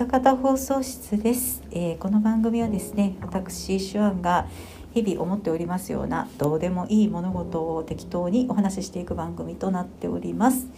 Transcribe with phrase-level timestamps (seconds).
[0.00, 4.46] たかた放送室です、えーこの番組はですね私手腕が
[4.94, 10.68] 日々思っておりますようなどうでもいい物事を適当にお話ししていく番組となっております、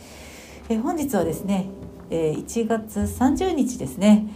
[0.68, 1.68] えー本日はですね、
[2.10, 4.26] えー1月30日ですね。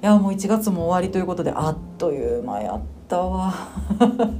[0.00, 3.52] いやもう1月も終わりということであっという間やったわ。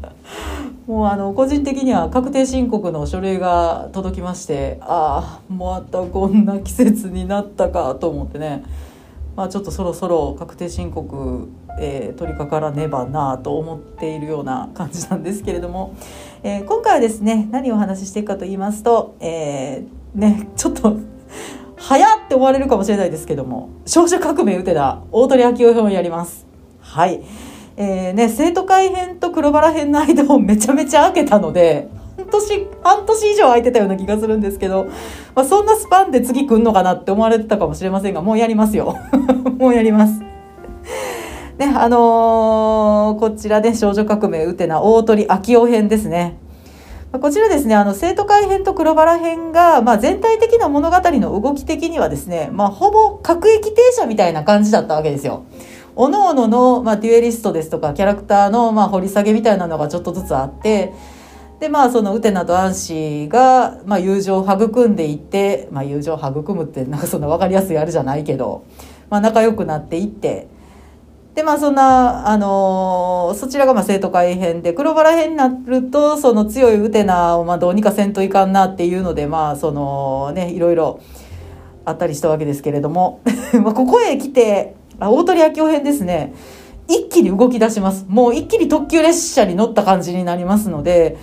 [0.87, 8.63] もうあの個人的には確定申告の書類が届きましてああまたこんな季節になったかと思ってね。
[9.41, 15.95] まあ、ちょっとそろそろ確定申告、えー取り掛からねばなと思っているような感じなんですけれども、
[16.45, 20.99] えー今回はですね何をお話ししていくかと言いますと、えーねちょっと
[21.79, 26.47] 早って思われるかもしれないですけども少女革命ウテナ大鳥明夫編をやります。
[26.81, 27.23] はい
[27.79, 31.89] えーね、生徒会編と黒バラ編の間をめちゃめちゃ開けたので
[32.31, 34.87] 年半年以上空いてたような気がするんですけど、
[35.35, 38.97] まあ、そんなスパンで次来んのかなって思われてたかもしれませんがもうやりますよ
[39.59, 40.21] もうやります。
[41.59, 46.39] ねあのーこちらで、少女革命ウテナ大鳥秋夫編ですね。
[47.13, 55.45] こちらですね、あの、生徒会編と黒バラ編が、まあ、全体的な物語の動き的にはですね、まあ、ほぼ各駅停車みたいな感じだったわけですよ。
[55.97, 60.95] おのおのの、まあ、デュエリストですとか、キャラクターの、まあ、掘り下げみたいなのがちょっとずつあって、
[61.61, 68.65] で、まあ、その、ウテナとアンシーが、まあ、友情を育んでいって、まあ、友情を育むって、なんかそんな分かりやすいあれじゃないけど、
[69.11, 70.49] まあ、仲良くなっていって、
[71.35, 81.01] でまあそんな、あのーそちらがまあ生徒会編で黒バラ編になるとその強いウテナをまあどうにかせんといかんなっていうのでまあそのねいろいろ
[81.85, 83.21] あったりしたわけですけれども
[83.63, 86.35] まあここへ来てあ大鳥明夫編ですね。
[86.89, 88.05] 一気に動き出します。
[88.09, 91.17] もう一気に特急列車に乗った感じになりますので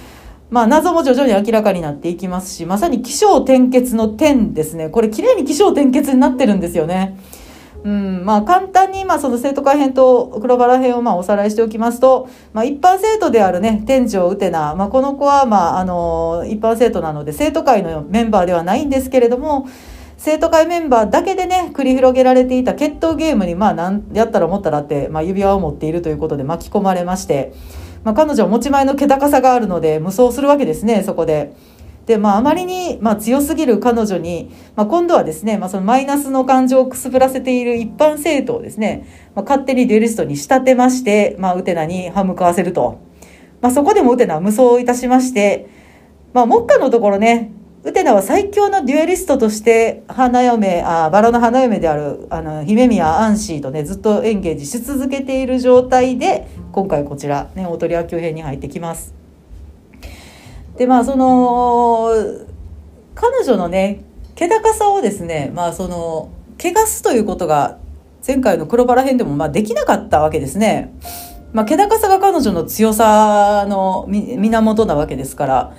[0.49, 7.17] まあ謎も徐々に明らかになっていきますしまさに起承転結の点ですねこれ綺麗に起承転結になってるんですよね。
[7.83, 19.69] うん、まあ簡単にまあその生徒会編と黒バラ編をまあおさらいしておきますと、まあ、一般生徒であるね店長ウテナ、まあ、この子はまああの一般生徒なので生徒会のメンバーではないんですけれども
[20.17, 27.53] 生徒会メンバーだけでね繰り広げられていた決闘ゲームにまあなんやったら思ったらって、まあ、指輪を持っているということで巻き込まれまして、
[28.03, 31.53] まあ、彼女は持ち前の気高さがあるので無双するわけですねそこで。
[32.07, 39.05] でまあ、あまりに、まあ、強すぎる彼女に、まあ、今度はですね、まあ、そのマイナスの感情をくすぶらせている一般生徒をですね、
[39.35, 43.01] まあ、勝手にデュエリストに仕立てまして、まあ、ウテナに歯向かわせると、
[43.59, 45.67] まあ、そこでもウテナは無双いたしまして、
[46.31, 47.51] まあ、目下のところね
[47.87, 59.15] ウテナは最強のデュエリストとして花嫁あバラの花嫁であるあの姫宮アンシーとねずっとエンゲージし続けている状態で今回こちら、ね、大鳥明夫編に入ってきます。
[60.75, 62.11] でまあその
[63.15, 64.03] 彼女のね
[64.35, 67.77] 気高さをですねまあその汚すということが
[68.25, 70.93] 前回の黒バラ編でもまあできなかったわけですね。
[71.53, 75.73] まあ、気高さが彼女の強さの源なわけですから。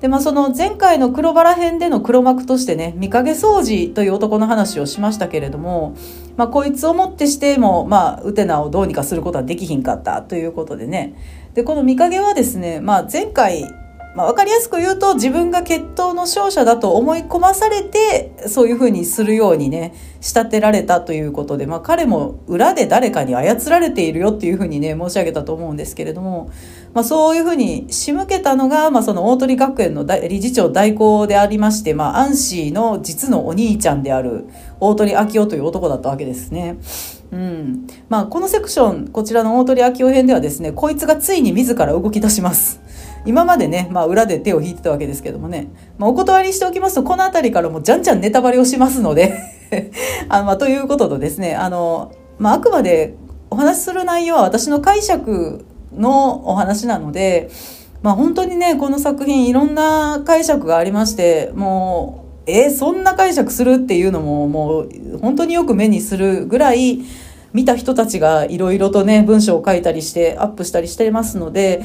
[0.00, 5.96] でまあ、その前回の黒バラ編での黒幕としてね見影掃除という男の話をしましたけれども、
[6.36, 11.16] まあ、こいつをもってしても、まあ、ウテナをどうにかすることはできひんかったということでね。
[11.54, 13.64] でこの見影はですね、まあ、前回
[14.14, 26.50] まあ、分かりやすく言うと自分が決闘の勝者だと思い込まされてそういうふうにするようにね仕立てられたということで、まあ、彼も裏で誰かに操られているよっていうふうにね申し上げたと思うんですけれども、
[26.94, 34.46] まあ、そういうふうに仕向けたのが、まあ、その大鳥学園の理事長代行でありまして、まあ、アンシーの実のお兄ちゃんである
[34.80, 36.78] 大鳥明夫という男だったわけですね。
[37.30, 42.80] うんまあ、このセクションこちらの大鳥明夫編ではですねこいつがついに自ら動き出します。
[43.28, 45.68] 今までね、まあ、裏で手を引いてたわけですけどもね、
[45.98, 49.38] まあ、お断りしておきますとこの辺りからもうじゃんじゃんネタバレをしますので
[50.30, 53.16] あの、まあ、ということとですねあの、まあ、あくまで
[53.50, 57.50] お話しする内容は私の解釈のお話なので、
[58.00, 67.02] まあ、本当にねこの作品いろんな解釈がありましてもうえーそんな解釈するっていうのももう本当によく目にするぐらい
[67.54, 71.82] 見た人たちがいろいろとね文章を書いたりしてアップしたりしてますので、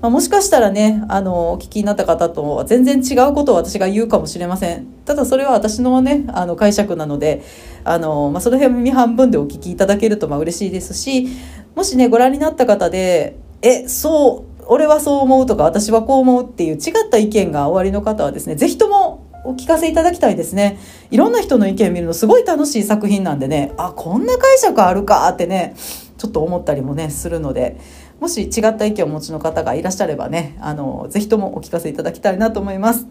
[0.00, 4.86] まあ、もしかしたらねあのお聞きになった方とは全然違うことを私が言うかもしれません。
[5.04, 7.42] ただそれは私のねあの解釈なので
[7.84, 11.28] あの、まあ、その辺耳半分でお聞きいただけるとまあ嬉しいですし
[11.76, 20.78] もしねご覧になった方でえそう俺はそう思うとか私はこう思うっていう違った意見がおありの方はですね是非ともお聞かせいただきたいですね。
[21.10, 25.74] いろんな人の意見見るのすごい楽しい作品なんでね、あ、こんな解釈あるかってね、
[26.16, 27.76] ちょっと思ったりもね、するので、
[28.20, 33.06] もし違った意見をお持ちの方がいらっしゃればね、あの、ぜひともお聞かせいただきたいなと思います。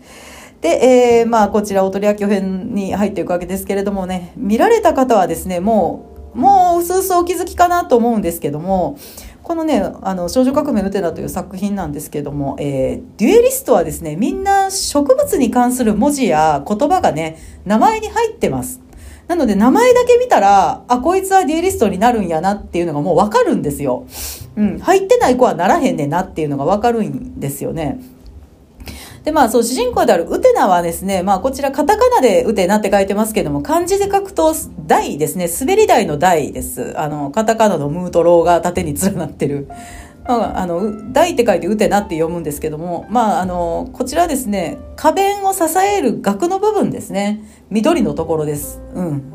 [0.62, 8.98] で、えーまあ、こちら、お取り明け編に入っていくわけですけれどもね、見られた方はですね、もう、もううすうすお気づきかなと思うんですけども
[9.44, 18.82] このね「あの少女革命のテナ」という作品なんですけども、えー、デュエリストはですねみんな植物に関する文字や言葉がね名前に入ってます。
[19.28, 24.06] なので名前だけ見たらあこいつはデュエリストになるんやなっていうのがもうわかるんですよ。
[24.56, 28.00] うん、入ってない子はならへんねんなっていうのがわかるんですよね。
[29.24, 34.54] で、まあ、そう、主人公であるウテナはですね、まあ、こちらカタカナでウテナって書いてますけども、漢字で書くと、
[34.86, 36.94] 台ですね、滑り台の台です。
[37.00, 39.70] あの、カタカナのムートローが縦に連なってる。
[40.28, 47.42] まあ、あの、台って書いてウテナって読むんですけども、まあ、あの、こちらですね、花弁を支える額の部分ですね。
[47.70, 48.82] 緑のところです。
[48.94, 49.34] うん。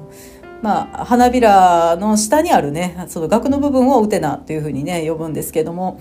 [0.62, 6.00] まあ、花びらの下にあるね、その額の部分をウテナというふうにね、呼ぶんですけども、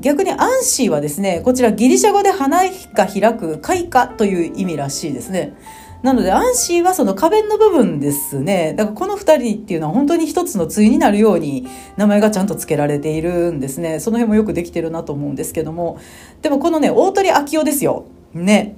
[0.00, 5.54] 逆にアンシーはですね、こちらギリシャ語で花が開く開花という意味らしいですね。
[6.02, 8.74] なので、アンシーはその花弁の部分ですね。
[8.76, 14.00] だからこの2人っていうのは本当に一つの対になるように名前がちゃんと付けられているんですね。
[14.00, 15.98] その辺もよくできてるなと思うんですけども。
[16.42, 18.04] でもこのね、大鳥昭夫ですよ。
[18.34, 18.76] ね。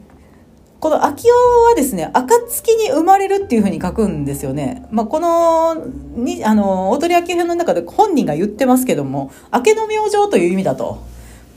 [0.80, 1.34] この秋夫
[1.68, 4.86] はですね、暁に生まれるっていうふうに書くんですよね。
[4.90, 5.74] まあ、この、
[6.14, 11.02] に、あの、大鳥秋夫編の中で本人が言ってますけども、明けの明星という意味だと。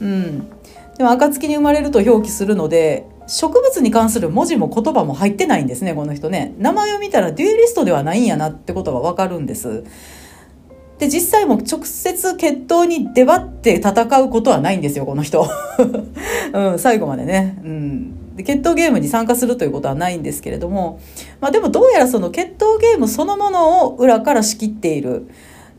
[0.01, 0.47] うん。
[0.97, 6.55] でも、暁に生まれると表記するので、植物に関する文字も言葉も入ってないんですね、この人ね。
[6.57, 9.83] 名前を見たらデュエリストではないんやなってことがわかるんです。
[10.97, 15.47] で、実際も直接決闘に出張って戦うことはないんですよ、この人。
[16.53, 17.57] うん、最後までね。
[17.63, 18.18] うん。
[18.39, 21.01] で決闘ゲームに参加するということはないんですけれども、
[21.41, 25.29] まあ、でもどうやらその決闘ゲームそのものを裏から仕切っている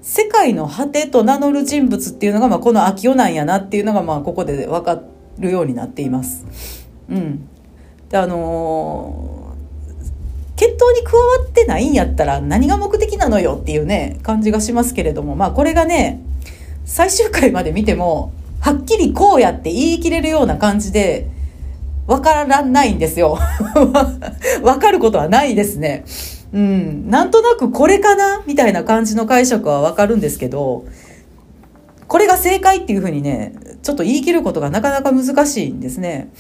[0.03, 5.01] 世界の果てと名乗る人物っていうのが、まあ、この秋代なんやなっていうのが、まあ、ここで分か
[5.39, 6.45] るようになっています。
[7.09, 7.49] うん。
[8.11, 16.21] で、あのー、決闘に加わってないんやったら何が目的なのよっていうね、感じがしますけれども、まあこれがね、
[16.85, 21.31] 最終回まで見ても、はっきりこうやって言い切れるような感じで、
[22.11, 23.39] わからないんですよ。
[24.63, 26.05] わかることはないですね。
[26.53, 27.09] うん。
[27.09, 30.87] なんとなくこれかなみたいな感じの解釈はわかるんですけど、
[32.09, 33.53] これが正解っていうふうにね、
[33.85, 36.33] ちょっと言い切ることがなかなか難しいんですね。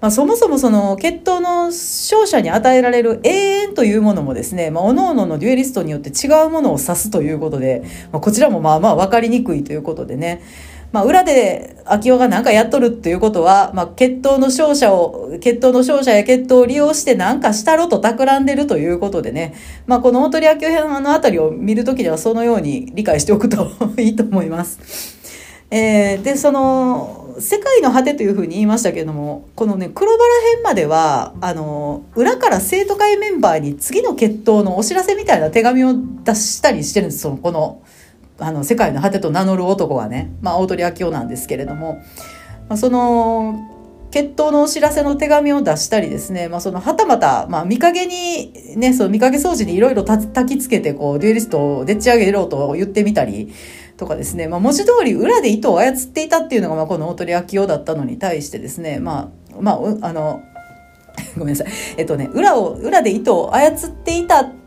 [0.00, 3.30] まあ、そもそもその決闘の勝者に与えられる永
[3.62, 7.82] 遠というものもですね、まあ、各々のデュエリストによって違うものを指すということで、
[8.12, 10.42] まあ、こちらもまあまあ分かりにくいということでね、
[10.96, 19.54] まあ、裏で秋夫が何かやっとるっていうことは、まあ、決闘の勝者を、決闘の勝者や決闘を利用して何かしたろと企んでるということでね、
[19.86, 24.80] まあ、この大鳥秋夫編のあたりを見るときにはそのように理解しておくと いいと思います。
[25.70, 35.92] えー、で、その、世界の果てというふうに言いましたけれども、このね、黒バラ編までは、あの、裏から生徒会メンバーに次の決闘のお知らせみたいな手紙を
[36.24, 37.82] 出したりしてるんです、その、この、
[38.38, 42.02] あの世界の果てと名乗る男がね、まあ、大鳥明夫なんですけれども、
[42.68, 43.54] まあ、その
[44.10, 53.52] 決闘のお知らせの手紙を出したりですね、まあ、そのはたまた、まあ、見陰にねその見陰掃除にいろいろたきつけてこうデュエリストをでっち上げろと言ってみたり
[53.96, 60.42] とかですね、まあ、文字通り裏で糸を操っていたっていうのが、まあ、この大鳥明夫だったのに対してですねまあまああの
[61.36, 61.72] ごめんなさい。
[61.96, 63.74] えっとね裏を裏で糸を操っ
[64.04, 64.65] ていたって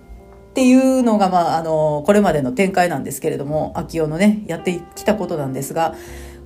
[0.60, 5.96] っていうのが、まあ、あの、これまでの展開なんですけれども、秋夫のね、やってきたことなんですが、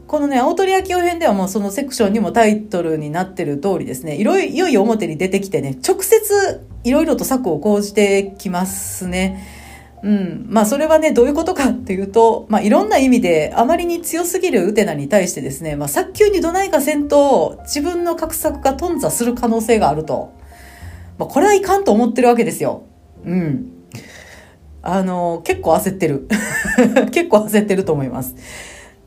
[0.05, 9.48] このね、大鳥秋夫編ではもうそのセクションにもタイトルになってる通りですね、いろいよいよ表に出てきてね、直接いろいろと策を講じてきますね。
[10.03, 10.46] うん。
[10.48, 20.32] まあそれはね、どういうことかっていうと、まあいろんな意味であまりに強すぎるウテナに対してですね、まあ早急にどないかせんと自分の画策が頓挫する可能性があると。
[21.17, 22.84] まあこれはいかんと思ってるわけですよ。
[23.25, 23.73] うん。
[24.84, 26.28] あの、結構焦ってる。
[27.12, 28.36] 結構焦ってると思います。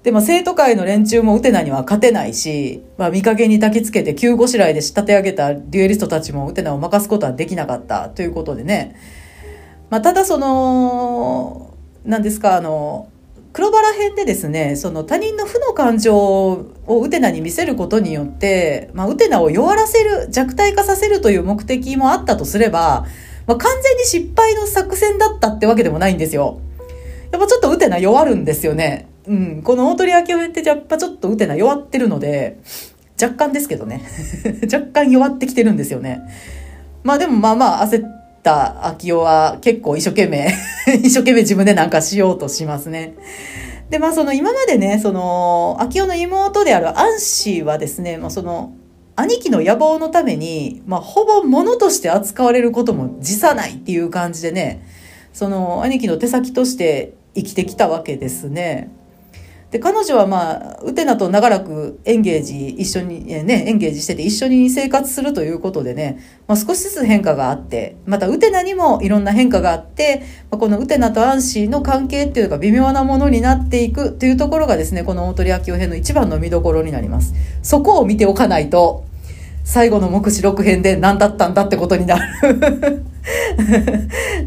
[0.02, 8.97] でも生徒会の連中もウテナには勝てないし、まあ見かけに焚きつけて急ごしらえで仕立て上げたデュエリストたちもウテナを任すことはできなかったということでね。
[9.90, 13.09] まあただその、何ですか、あの、
[13.52, 23.06] 黒バラ編でですね、その他人の負の感情をウテナに見せることによって、まあウテナを弱らせる、弱体化させるという目的もあったとすれば、
[23.46, 26.60] まあ、完全に失敗の作戦だったってわけでもないんですよ。
[27.30, 29.08] やっぱちょっとウテナ弱るんですよね。
[29.26, 29.62] うん。
[29.62, 32.58] この大鳥明夫ってやっぱちょっとウテナ弱ってるので、
[33.20, 34.02] 若干ですけどね。
[34.72, 36.20] 若干弱ってきてるんですよね。
[37.02, 40.48] まあでもまあまあ焦った秋夫は結構一生懸命
[41.02, 43.14] 一生懸命自分でなんかしようとしますね。
[43.90, 48.72] で、まあその今までね、その、秋夫の妹であるアンシーはですね、まあその、
[49.16, 54.87] 兄貴の野望のために、まあ、ほぼ物として扱われることも辞さないっていう感じでね、
[55.32, 58.90] その兄貴の手先として生きてきたわけですね。
[59.70, 79.05] で彼女はまあウテナと長らくエンゲージ一緒にねエンゲージしてて一緒に生活するということでね、まあ、少しずつ変化があってまたウテナにもいろんな変化があって、まあ、このウテナとアンシーの関係っていうのが微妙なものになっていくというところがですねこの大鳥明夫編の一番の見どころになりますそこを見ておかないと
[79.66, 83.02] 最後の目視録編で何だったんだってことになる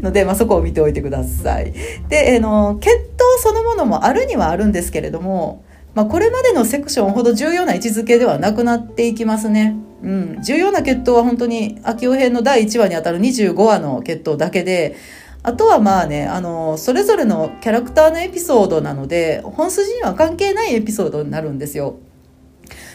[0.00, 1.74] ので、まあ、そこを見ておいてください。
[2.08, 3.02] で、あの、血統
[3.38, 5.62] そのものもあるにはあるんですけれども、
[5.94, 9.76] まあ、これまでのセクションほど重要な位置づけではなくなっていきますね。
[10.02, 10.38] うん。
[10.42, 14.96] 重要な血統は本当に、秋夫編の第1話にあたる25話の血統だけで、
[15.42, 21.96] あとはまあね、あの、それぞれのキャラクターのエピソードなので、本筋には関係ないエピソードになるんですよ。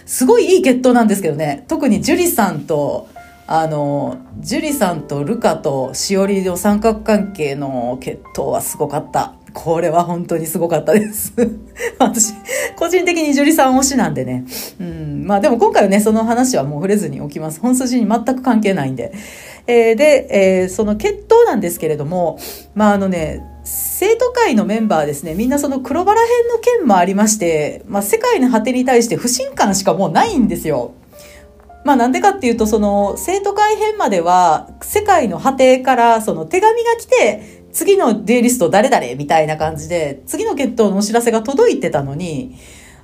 [0.06, 1.66] すごいいい決闘なんですけどね。
[1.68, 3.08] 特に樹里さんと
[3.48, 9.34] あの樹里さんとルカとしおりの三角関係の決闘はすごかった。
[9.54, 11.34] これは本当にすごかったです。
[11.98, 12.34] 私
[12.76, 14.46] 個人的に樹里さん推しなんでね。
[14.80, 15.24] うん。
[15.26, 17.60] まあでも今回はねその話はもう触れずにおきます。
[17.62, 19.14] 本筋に全く関係ないんで、
[19.66, 22.38] えー、で、えー、その決闘なんですけれども
[22.76, 30.94] まああのね生徒会のメンバーですね、みんなその黒バラ編の件もありまして、まあ、世界の果てに対して不信感しかもうないんですよ。
[31.84, 42.58] まあなんでかっていうと、その生徒会編までは世界の果てからその手紙が来て、次のデュエリスト誰々みたいな感じで、次の決闘のお知らせが届いてたのに、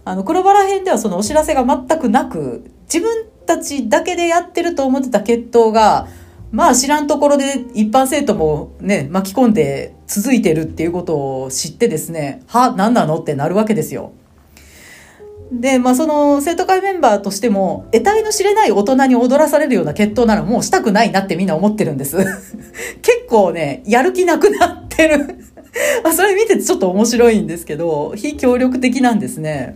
[0.04, 6.08] あの黒バラ編ではそのお知らせが全くなく、自分たちだけでやってると思ってた決闘が、
[6.52, 14.12] まあ知らんところで一般生徒もね、巻き込んで続いてるっていうことを知ってですね、は、何なのってなるわけですよ。
[15.52, 22.18] で、まあその生徒会メンバーとしても、得体の知れない大人に踊らされるような決闘ならもうしたくないなってみんな思ってるんです。
[23.02, 25.38] 結構ね、やる気なくなってる
[26.14, 29.76] それ見ててちょっと面白いんですけど、非協力的なんですね。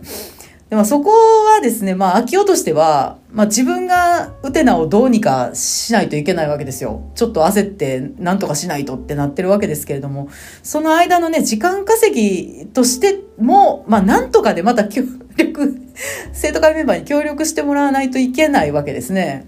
[0.68, 1.10] でもそこ
[1.44, 7.08] はですね、まあ、秋夫としては、まあ、自分がウテナをどうにかしないといけないわけですよ。
[7.14, 10.28] ちょっと焦って何とかしないとってなってるわけですけれども、
[10.64, 15.04] その間のね、時間稼ぎとしても、まあ、なんとかでまた協
[15.36, 15.80] 力、
[16.32, 19.46] 生徒会メンバーに協力してもらわないといけないわけですね。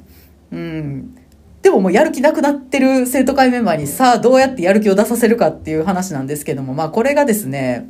[0.52, 1.18] うん。
[1.62, 7.88] でももうやる気なくなってる生徒会メンバーにさあどうやってやる気を出させるかっていう話なんですけども、まあこれがですね、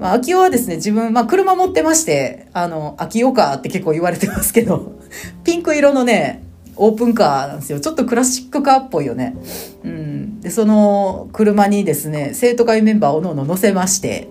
[0.00, 4.92] まあ、秋代はですね、自分、まあ、車持ってまして、あの、秋代かって結構言われてますけど、
[5.44, 6.42] ピンク色のね、
[6.76, 7.80] オープンカーなんですよ。
[7.80, 9.34] ちょっとクラシックカーっぽいよね。
[9.84, 10.40] うん。
[10.40, 14.28] で、その車にですね、生徒会メンバーをのの乗せまして、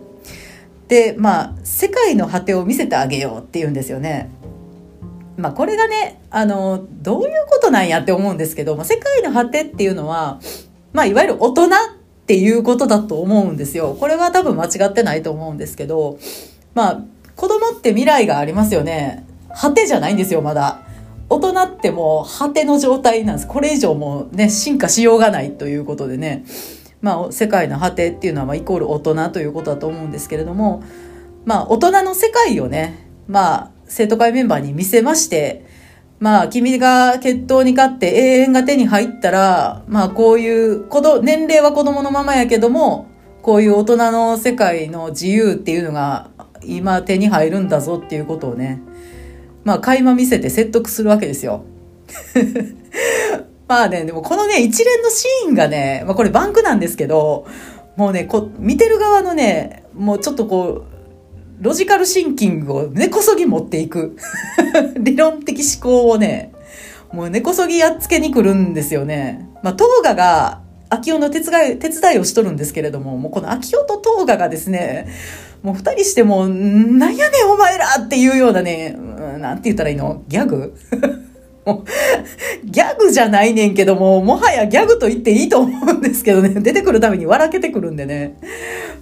[0.87, 4.29] で、まあ、世界の果てを見せてあげようって言うんですよね。
[5.35, 10.39] まあ、これがね、あの、どういうことなんやって思うんですけど、まあ、世界の果てっていうのは、
[10.93, 11.69] まあ、いわゆる大人
[12.27, 13.95] っていうことだと思うんですよ。
[13.97, 16.19] これは多分間違ってないと思うんですけど、
[16.73, 17.01] まあ、
[17.37, 19.25] 子供って未来がありますよね。
[19.55, 20.81] 果てじゃないんですよ、まだ。
[21.29, 23.47] 大人ってもう果ての状態なんです。
[23.47, 26.43] これ以上もね、進化しようがないということでね。
[26.99, 30.83] まあ、世界の果てっていうのは、まあ、イコール大人ということだと思うんですけれども、
[31.45, 35.65] まあ、大人の世界をね、まあ、生徒会メンバーに見せまして、
[36.19, 43.07] まあ、君が決闘に勝って永遠が手に入ったら、まあ、こういう、子ど、年齢は子供のままやけども、
[43.43, 46.29] こういう大人の世界の自由っていうのが
[46.63, 48.81] 今手に入るんだぞっていうことをね、
[49.63, 51.63] まあ、垣間見せて説得するわけですよ。
[53.67, 57.45] まあね、でもこのね、一連のシーンがね、まあこれバンクなんですけど、
[57.95, 60.96] もうね、こ見てる側のね、もうちょっとこう、
[61.59, 64.15] ロジカルシンキングを根こそぎ持っていく。
[64.99, 66.51] 理論的思考をね、
[67.11, 69.49] もう根こそぎやっつけに来るんですよね。
[69.63, 75.07] まあ、トーガが、秋夫の手伝い、手伝いをしとるんですけれども、もうこの秋夫とトーガがですね、
[75.63, 78.95] もう二人してもう、なんやねんお前らっていうようなね、
[79.39, 80.21] なんて言ったらいいの？
[80.27, 80.75] ギャグ、
[82.63, 88.35] ギャグじゃないねんけども、もはやギャグと言っていいと思うんですけどね、出てくるために笑けてくるんでね。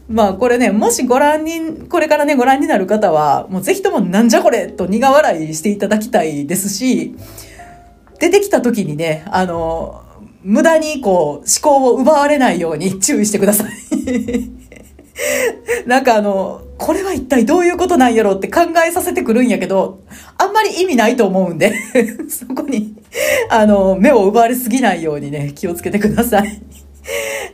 [0.08, 7.16] まあこれね、もしご覧に、これからね、ご覧になる方は、もうぜひともなんじゃこれと苦笑いしていただきたいですし、
[8.20, 10.04] 出てきた時にね、あの、
[10.44, 13.72] 無駄にこう、思考を奪われないように注意してください。
[15.88, 20.04] なんかあの、これは一体どういうことなんやろうって考えさせてくるんやけど、
[20.38, 21.74] あんまり意味ないと思うんで
[22.30, 22.96] そこに、
[23.50, 26.62] あの、目を奪われすぎないようにね、気をつけてください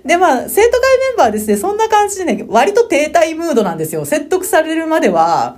[0.06, 4.06] で、まあ、生徒会メンバーはですね、そんな感じでね、割と停滞ムードなんですよ。
[4.06, 5.58] 説得されるまでは、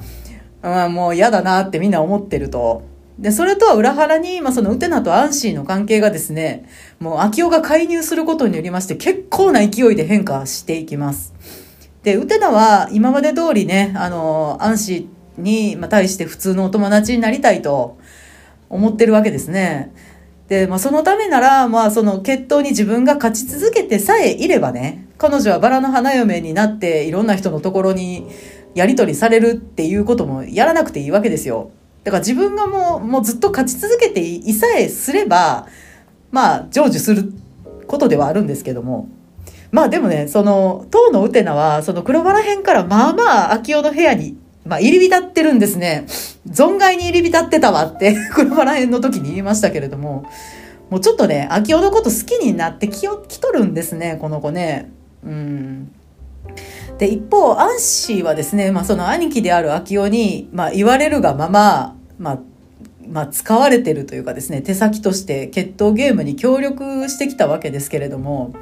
[0.61, 2.83] うん、もう嫌だなってみんな思ってると。
[3.17, 6.67] で、それとは裏腹に、まあ、そのウテナとアンシーの関係がですね、
[6.99, 11.33] もう秋夫が介入することによりまして、結構な勢いで変化していきます。
[12.03, 17.97] で、ウテナは今まで通りね、あの、アンシーにま対して普通のお友達になりたいと
[18.69, 19.93] 思ってるわけですね。
[20.53, 28.27] で、まあ、そのためなら、まあ、その決闘に自分が勝ち続けてさえいればね、彼女はバラの花嫁になって、いろんな人のところに
[28.75, 31.71] やり取りされるっていうこともやらなくていいわけですよ。
[32.03, 35.65] だから自分がもう、もうずっと勝ち続けていさえすれば、
[36.29, 37.33] まあ、成就する
[37.87, 39.09] ことではあるんですけども。
[39.71, 46.05] まあでもね、その、当のウテナは、その黒バラ編からまあまあ、秋夫の部屋に、まあ、入り浸ってるんですね。
[46.47, 50.25] 存外に入り浸ってたわって、 黒バラ編の時に言いましたけれども、
[50.89, 54.89] もうちょっとね、秋夫のこと好きになってききとるんですね、この子ね。
[55.25, 55.91] うん。
[56.97, 62.39] で、一方、アンシーはですね、まあその兄貴である秋夫に、まあ言われるがまま、まあ、
[63.07, 68.53] まあ、使われてるというかですね、手先として決闘ゲームに協力してきたわけですけれども、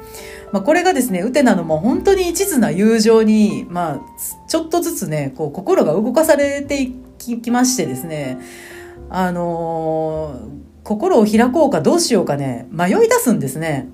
[0.52, 4.00] まあ、これがですね、ウテナのもう本当に一途な友情に、まあ、
[4.48, 6.92] ちょっとずつね、こう、心が動かされてい
[7.40, 8.38] きましてですね、
[9.08, 13.88] あのー、心を開こうかどうしようかね、迷い出すんですね。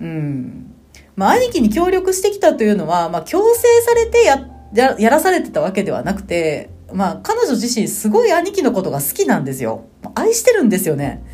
[0.00, 0.74] うん。
[1.16, 9.84] まあ、兄貴に協力してきたというのは、まあ、強制されてや、や、やらされてたわけではなくて、まあ、彼女自身すごい兄貴のことが好きなんですよ。
[10.14, 11.24] 愛してるんですよね。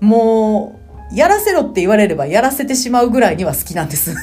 [0.00, 0.83] もう、
[1.14, 4.14] やらせろって言われればやらせてしまうぐらいには好きなんです。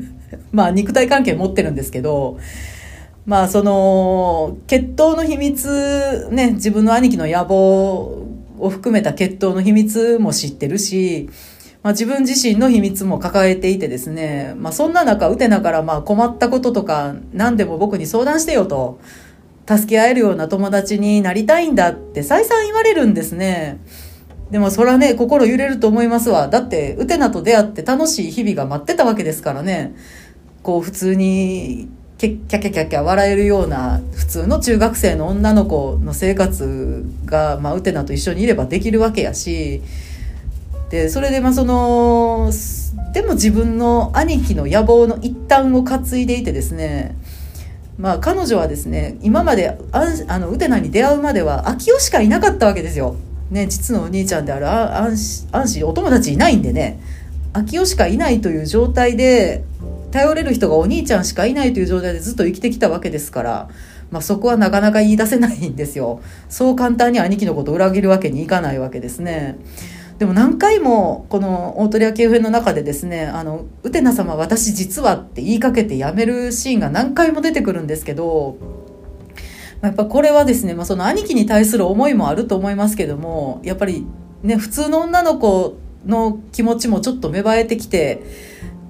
[0.52, 2.38] まあ、肉体関係持ってるんですけど、
[3.26, 8.26] まあ、その、血統の秘密、ね、自分の兄貴の野望
[8.58, 11.28] を含めた血統の秘密も知ってるし、
[11.82, 18.98] まあ、自分自身の秘密も抱えていてですね、まあ、そんな中、ウテナからまあ困ったこととか何でも僕に相談してよと、
[19.68, 23.78] 助け合えるような友達になりたいんだって再三言われるんですね。
[24.50, 26.48] でもそらね、心揺れると思いますわ。
[26.48, 29.94] だって、ウテナと出会って楽しい日々が待ってたわけですからね。
[30.62, 39.82] こう普通にキャキャキャキャ笑えるような普通の中学生の女の子の生活が、まあ、ウテナと一緒にいればできるわけやし、
[40.90, 42.50] でそれでまあその
[43.12, 47.16] でも自分の兄貴の野望の一端を担いでいてですね
[47.98, 49.78] まあ彼女はですね今まであ
[50.28, 53.16] あのウテナに出会うまでは秋代しかいなかったわけですよ。
[53.50, 57.00] ね、実のお兄ちゃんである安心お友達いないんでね
[57.52, 59.64] 秋代しかいないという状態で
[60.10, 63.68] 頼れる人がお兄ちゃんしかいないという状態でずっと生きてきたわけですから、
[64.10, 66.20] まあ、そこはなかなか言い出せないんですよ。
[66.48, 69.58] そう簡単に兄貴のことを裏切るわけにいかないわけですね。
[70.18, 78.56] でも何回もこの大鳥屋系編の中でですね「あのウテナ様私実は」って言いかけてやめるシーンが何回も出てくるんですけど
[79.80, 84.04] やっぱこれはですね、まあ、その兄貴に対する思いもあると思いますけどもやっぱり
[84.42, 88.22] ね普通の女の子の気持ちもちょっと芽生えてきて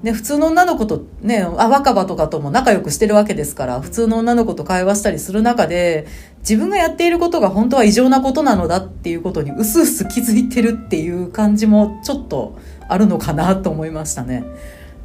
[0.03, 6.07] ね、普通の女の子とね、あ、若葉とかとも仲良くしてるわけですから、普通の女の子と会話したりする中で、
[6.41, 12.57] 自分がやっていることが本当は異常なことなのだっていうことにうすうす気づいてるっていう感じもちょっと
[12.89, 14.45] あるのかなと思いましたね。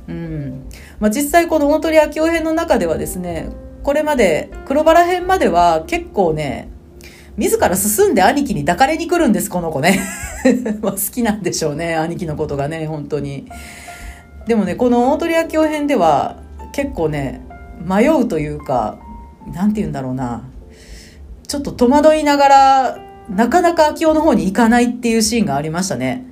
[0.08, 0.70] うん。
[1.00, 3.50] まあ、実際この大鳥明夫編の中ではですね、
[3.84, 6.70] これまで、黒バラ編までは結構ね、
[7.38, 10.00] 自ら進んで兄貴に抱かれに来るんです、この子ね。
[10.82, 13.48] ま好きなんでしょうね、兄貴のことがね、本当に。
[14.48, 16.42] でもねこの大鳥明夫編では
[16.74, 17.46] 結構ね
[17.86, 19.00] 迷うというか
[19.54, 20.44] 何て言うんだろうな
[21.48, 26.26] ちょっと戸惑いながらなかなか明夫の方に行かないっていうシーンがありましたね。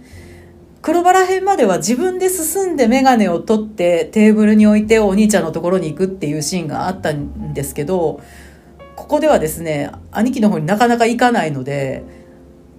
[0.81, 8.21] 黒バラ編までは自分で進んでメガネを取ってテーブルに置いてお兄ちゃんのところに行くっていうシーンがあったんですけど
[8.95, 12.03] ここではですね兄貴の方になかなか行かないので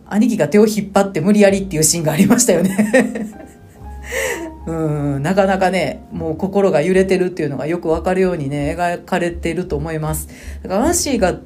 [0.07, 3.31] 兄貴が手を引っ張って無理やりっていうシーンがありましたよね。
[4.67, 4.73] う
[5.19, 10.29] んなかなかねもう心が揺れてるっていうのがよくわかるようにね描かれてると思います。
[10.63, 11.37] だからアンシーが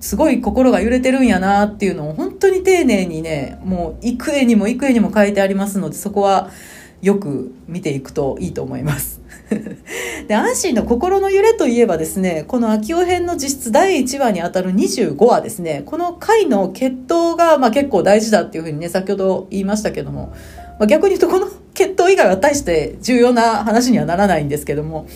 [0.00, 6.50] すごい心が揺れてるんやなっていうのを本当に丁寧にねもう幾重にも幾重にも書いてありますのでそこは
[7.02, 9.20] よく見ていくといいと思います。
[10.26, 20.32] でアンシーの心の揺れといえばですねこの秋夫編の実質第1話にあたる25話ですねこの回の決闘が、まあ、結構大事だっていうふうにね先ほど言いましたけども
[20.78, 25.06] まあ、逆に言うとこの血統以外は大して重要な話にはならないんですけども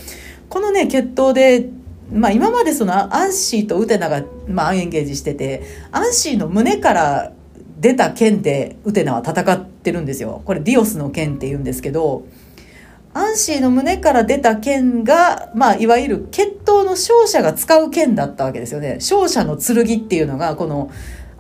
[0.48, 1.68] このね血統で、
[2.12, 7.32] まあ、今までそのアンシーとウテナが、まあ、アンエンゲージしててアンシーの胸から
[7.78, 12.26] 出た剣でウテナは戦ってるんですよこれディオスの剣って言うんですけど
[13.14, 20.90] アンシーの胸から出た剣が、まあ、いわゆる血統の勝者が使う剣だったわけですよね勝者の剣っていうのがこの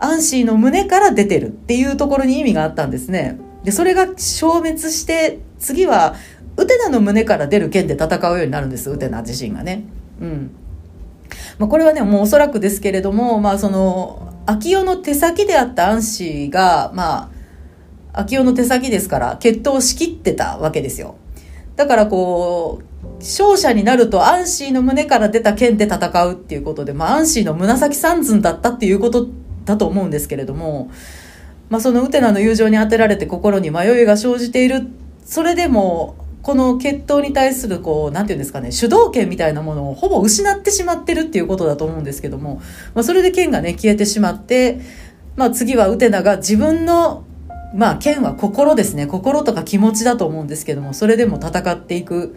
[0.00, 3.38] アンシーの胸から出てるっていうところに意味があったんですね。
[3.64, 6.14] で、それが消滅して、次は、
[6.56, 9.84] ウテナの胸から出る剣で戦うようになるんです、ウテナ自身がね。
[10.20, 10.50] うん。
[11.60, 17.30] まあ、これはね、もうおそらくですけれども、まあ、その、秋代の手先であったアンシーが、ま
[18.14, 21.16] あ、秋代の手先ですから、決闘しきってたわけですよ。
[21.76, 29.28] だからこう、勝者になるとアンシーの胸から出た剣で戦うっていうことで、まあ、アンシーの紫三寸だったっていうこと
[29.66, 30.90] だと思うんですけれども、
[31.68, 34.88] まあ、そのウテナの友情に当てられて心に迷いが生じている
[35.26, 42.60] それでもこの決闘に対するこう何て言うんですかね主導権みたいなものをほぼ失ってしまってるっていうことだと思うんですけども、
[42.94, 44.80] まあ、それで剣がね消えてしまって、
[45.36, 47.24] まあ、次はウテナが自分の
[47.74, 52.36] まあ剣は心ですね心とか気持ちだと思うんですけどもそれでも戦っていく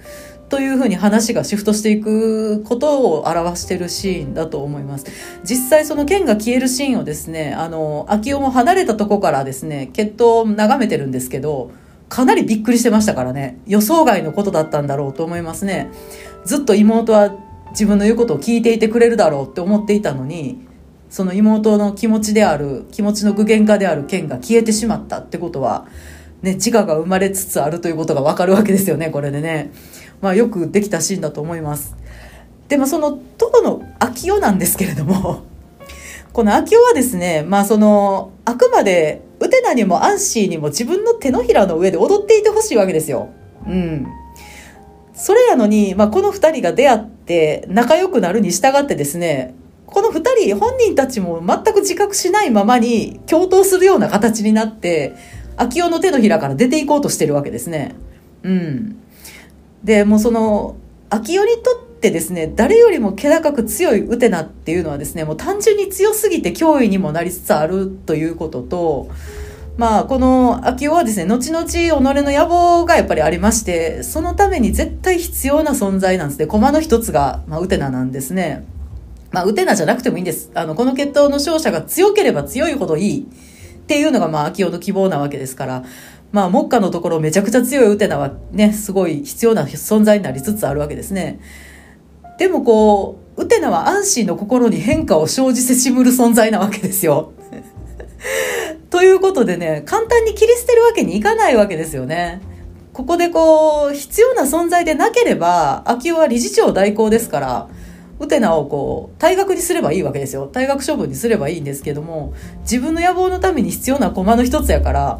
[0.53, 5.05] というふうに話がシフトしていくことを表してるシーンだと思います。
[5.43, 11.71] 実際その剣が消えるシーンをですね、あの、秋代も離れたとこからですね、決闘を眺めてるんですけど、
[12.13, 15.89] かなりびっくりしてましたからね、予想外のことだったんだろうと思いますね。
[16.45, 17.35] ずっと妹は
[17.71, 20.59] 自分の言うことを聞いていてくれるだろうって思っていたのに、
[21.09, 25.87] その妹の気持ちである、気持ちの具現化である剣が消えてしまったってことは、
[26.43, 29.71] ね、自我が生まれつつあるということがわかるわけですよね、これでね。
[30.21, 31.95] まあ、よくできたシーンだと思います。
[32.67, 35.41] でもその当の秋代なんですけれども
[36.31, 43.29] この秋代はですね、まあその、あくまで、ウテナにもアンシーにも自分の手のひらの上で踊っていてほしいわけですよ。
[43.67, 44.07] うん。
[45.13, 49.53] それやのに、まあこの二人が出会って仲良くなるに従ってですね、
[49.85, 55.13] この二人、本人たちも全く自覚しないままに共闘するような形になって、
[55.57, 57.95] 秋代の手のひらから出ていこうとしてるわけですね。
[58.43, 58.95] うん。
[59.83, 60.77] で、もうその、
[61.09, 69.09] 秋代にとってですね、誰よりも気高く強いウテナっていうのはですね、もう単純に強すぎて脅威にもなりつつあるということと、
[69.77, 76.45] まあ、この秋代はですね、後々己の野望がやっぱりありまして、そのために絶対必要な存在なんですね。
[76.45, 78.65] 駒の一つが、まあ、ウテナなんですね。
[79.31, 80.51] まあ、ウテナじゃなくてもいいんです。
[80.55, 85.85] あの、この決闘の勝者が強ければ強いほどいいっていうのが、まあ、秋代の希望なわけですから、
[86.33, 91.39] まあ、目下のところめちゃくちゃ強いウテナはね、すごい必要な存在になりつつあるわけですね。
[92.37, 97.31] でもこう、ウテナは安心の心に変化を生じせしむる存在なわけですよ。
[98.89, 102.41] ということでね、簡単に切り捨てるわけにいかないわけですよね。
[102.93, 107.67] ここでこう、必要な存在でなければ、秋代は理事長代行ですから、
[108.19, 110.47] ウテナをこう、退学にすればいいわけですよ。
[110.51, 115.19] 退学処分にすればいいんですけども、自分の野望のために必要な駒の一つやから、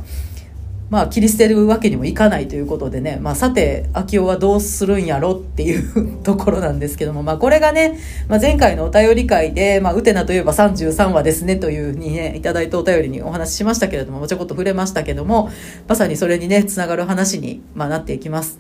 [0.94, 15.50] まあ、切り捨てるわけにもいかないということでね、まあ、さて、秋夫はどうするんやろっていう ところなんですけども、まあ、これがね、まあ、前回のお便り会で、まあ、ウテナといえば33話ですねというふうにね、いただいたお便りにお話ししましたけれども、ちょこっと触れましたけども、
[15.88, 18.60] まさにそれにね、つながる話に、まあ、なっていきます。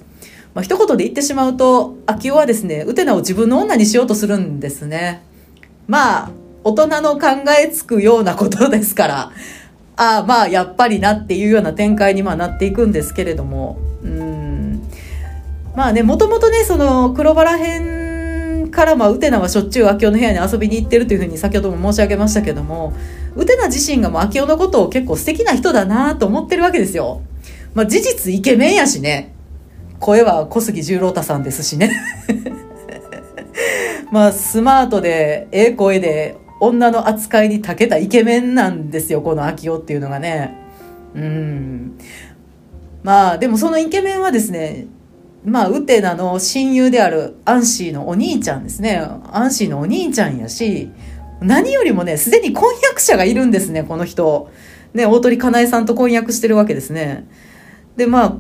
[0.55, 5.21] まあ、一言で言ってしまうと、秋夫はですね、ウテナを自分の女にしようとするんですね。
[5.85, 6.31] まあ、
[6.63, 7.27] 大人の考
[7.61, 9.31] えつくようなことですから、
[9.95, 13.77] ああまあやっぱりなっていうような展開にまあなっていくんですけれども。
[14.03, 14.81] うん。
[15.75, 22.93] まあねもともとねその黒バラ編からまあウテナはしょっちゅう秋夫の部屋に遊びに行ってるというふうに先ほども申し上げましたけども
[23.35, 27.21] ウテナ自身がもう秋夫のことを結構素敵な人だなと思ってるわけですよ。
[27.73, 29.33] まあ事実イケメンやしね。
[29.99, 31.91] 声は小杉十郎太さんですしね。
[34.11, 40.55] まあスマートでええ声で女の扱いに長けたイケメンなんですよ、この秋夫っていうのがね。
[41.15, 41.97] うん。
[43.03, 44.87] まあ、でもそのイケメンはですね、
[45.45, 49.05] まあ、ウテナの親友であるアンシーのお兄ちゃんですね。
[49.31, 50.89] アンシーのお兄ちゃんやし、
[51.41, 54.49] 何よりもね、すでに婚約者がいるんですね、この人。
[54.93, 57.27] ね、大鳥かなえさんと婚約してるわけですね。
[57.97, 58.37] で、まあ、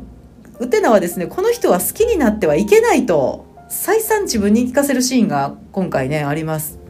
[0.59, 6.82] ウテナはですね、この人は好きになってはいけないと、再三自分に聞かせるシーンが今回ね、あります。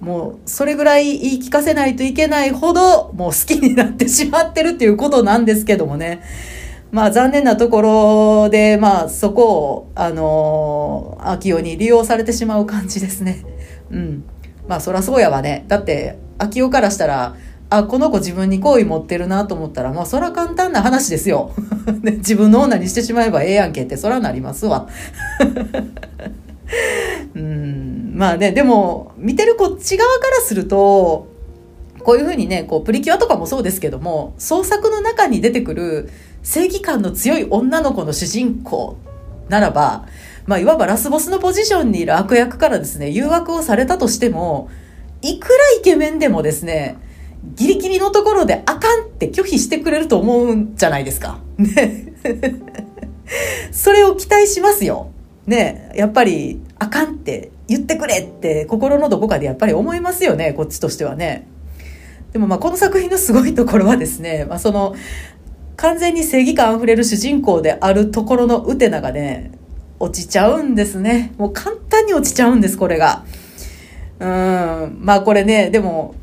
[0.00, 6.22] もうそれぐらい言い聞かせないといけないほどもう好きになってしまってるっていうことなんですけどもね。
[6.94, 13.44] まあ残念なところで、まあそこを、あのー、秋代に利用されてしまう感じですね。
[13.90, 14.24] うん。
[14.68, 15.64] まあそらそうやわね。
[15.66, 17.34] だって、秋代からしたら、
[17.68, 21.50] あ、この子自分に好意持ってるなと思ったら、まあそら簡単な話ですよ。
[22.18, 24.86] 自分の女にしてしまえばええやんけって、そらなりますわ。
[27.34, 31.28] うんまあねでも見てるこっち側からすると
[32.02, 36.10] こういうふうにねこうプリキュアとかもそうですけども創作の中に出てくる
[36.42, 38.96] 正義感の強い女の子の主人公
[39.48, 40.06] ならば、
[40.46, 44.68] まあ、いわばラスボスのポジションにいる悪役からですね誘惑をされたとしても
[45.22, 46.98] いくらイケメンでもですね
[47.54, 51.40] ギリギリのところであかんって拒否してくれると思うんじゃないですか。
[51.58, 52.12] ね。
[53.70, 55.10] それを期待しますよ。
[55.46, 55.92] ね。
[55.94, 61.46] やっぱりあかんって言ってくれって心のどこかでやっぱり思いますよね、こっちとしてはね。
[62.32, 64.94] でもまあこの作品のすごいところはですね、まあその
[65.76, 69.52] 完全に正義感あふれる主人公であるところのウテナがね、
[69.98, 71.32] 落ちちゃうんですね。
[71.38, 73.24] もう簡単に落ちちゃうんです、これが。
[74.20, 76.14] うん、まあこれね、でも、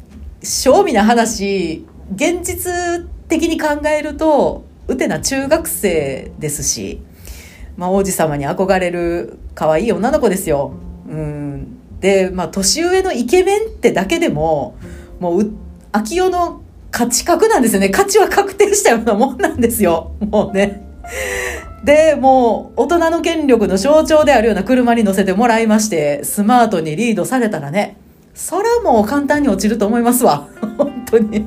[0.42, 7.02] 正味な話、現実的に考えると、ウテナ中学生ですし、
[7.78, 10.74] まあ王子様に憧れる可愛い女の子ですよ。
[11.10, 12.00] うん。
[12.00, 14.76] で、まあ年上のイケメンってだけでも、
[15.20, 15.52] もう、
[15.92, 17.90] 秋代の価値格なんですよね。
[17.90, 20.12] 価値は確定したようなもんなんですよ。
[20.20, 20.84] もうね。
[21.84, 27.98] で、もう、大人の権力の象徴であるような車に乗せてもらいまして、スマートにリードされたらね、
[28.34, 30.48] そらもう簡単に落ちると思いますわ。
[30.78, 31.46] 本当に。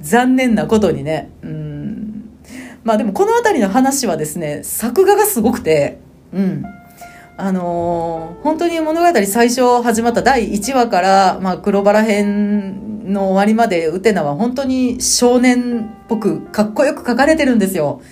[0.00, 1.30] 残念なことにね。
[1.42, 1.69] うん。
[2.84, 5.98] まあでもこの辺りの話はですね、作画がすごくて、
[6.32, 6.64] うん。
[7.36, 18.02] あのー、本当に物語最初始まった第1話から、まあ、黒バラ編の終わりまで、ウテナは本当に少年っぽくかっこよく描かれてるんですよ。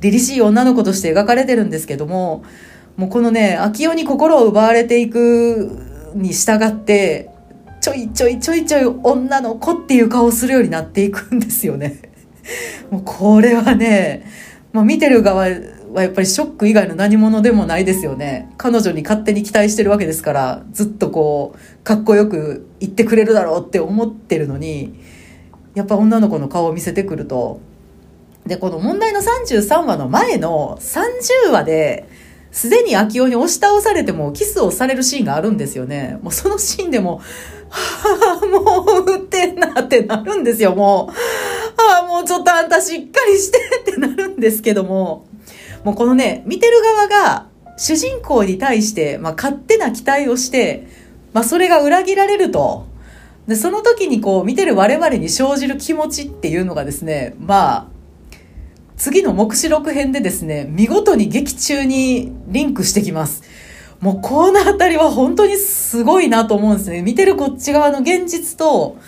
[0.00, 2.44] 凛々しい女の子として描かれてるんですけども、
[2.96, 5.78] もうこのね、秋代に心を奪われていく
[6.14, 7.30] に従って、
[7.80, 12.11] ちょいちょいちょいちょい女の子っていう顔をするようになっていくんですよね。
[12.90, 14.24] もうこれはね、
[14.72, 15.48] まあ、見てる側
[15.92, 18.50] はやっぱりショック以外の何者でもないですよね。
[18.56, 24.94] 彼女に勝手に期待してるわけですから、ずっとこう、かっこよく言ってくれるだろうって思ってるのに、
[25.74, 27.60] やっぱ女の子の顔を見せてくると、
[28.46, 32.08] で、この問題の33話の前の30話で、
[32.50, 36.18] すでに秋代に押し倒されてもキスをされるシーンがあるんですよね。
[36.22, 37.20] もうそのシーンでも、
[37.70, 41.14] はあ、もう打ってんなってなるんですよ、もう。
[41.76, 43.58] ああ、もうちょっとあんたしっかりして
[43.90, 45.26] ってなるんですけども、
[45.84, 50.86] もうこのね、見てる側が主人公に対して、まあ、勝手な期待をして、
[51.32, 52.86] まあ、それが裏切られると。
[53.46, 57.86] で、その時にこう、見てる我々に生じる気持ちっていうのがですね、まあ、
[58.96, 63.42] 次の目視録編でですね、見事に劇中にリンクしてきます。
[64.00, 67.02] もうこのあたりは本当にすごいなと思うんですね。
[67.02, 68.98] 見てるこっち側の現実と、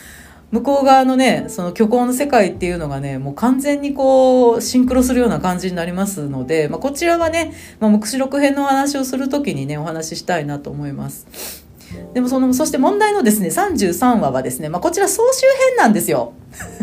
[0.54, 11.64] 向こう側のね、その虚構の世界っていうのがね、もう完全にこう、シンクロするような感じになりますので、まあ、こちらはね、まあ、目視録編のお話をするときにね、お話ししたいなと思います。
[12.12, 16.34] でもその、そして問題のですね、33話はですね、まあ、こちら総集編なんですよ。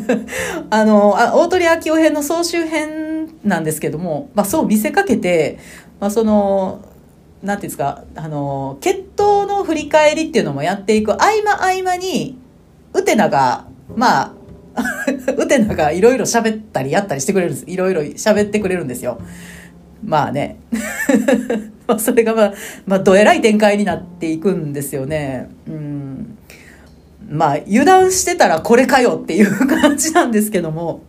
[0.70, 5.60] あの、あ大鳥明夫編の総集編なんですけども、まあ、そう見せかけて、
[6.02, 6.82] まあ、その、
[7.42, 12.38] なんていうんですか、あの、決闘の振り返りっていうのもやっていく合間合間に、
[12.94, 14.34] ウテナが、まあ、
[15.38, 17.66] ウテナがいろいろ喋ったりやったりしてくれるんです。
[17.68, 19.20] いろいろ喋ってくれるんですよ。
[20.04, 20.60] まあね。
[22.00, 22.54] それがまあ、
[22.86, 25.50] まあ、どえらい展開になっていくんですよね。
[25.68, 26.38] うん。
[27.30, 31.02] まあ、油断してたらこれかよっていう感じなんですけども。